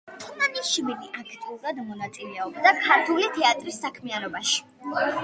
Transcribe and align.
თუმანიშვილი 0.21 1.09
აქტიურად 1.19 1.81
მონაწილეობდა 1.89 2.73
ქართული 2.87 3.29
თეატრის 3.37 3.79
საქმიანობაში. 3.85 4.57